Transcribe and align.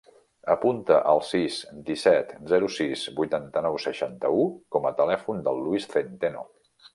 Apunta 0.51 0.95
el 1.09 1.19
sis, 1.27 1.57
disset, 1.89 2.31
zero, 2.53 2.69
sis, 2.77 3.03
vuitanta-nou, 3.19 3.77
seixanta-u 3.85 4.49
com 4.77 4.89
a 4.89 4.95
telèfon 5.03 5.45
del 5.51 5.63
Luis 5.69 5.87
Centeno. 5.93 6.43